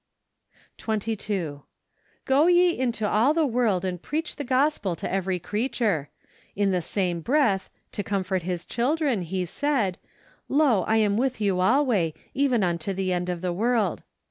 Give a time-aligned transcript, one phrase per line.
[0.49, 0.85] 4r» APRIL.
[0.85, 1.63] 22."
[2.25, 6.09] Go ye into all the world and preach the Gospel to every creature."
[6.55, 9.99] In the same breath, to comfort His children, He said,"
[10.49, 14.01] Lo, I am with you alway, even unto the end of the world."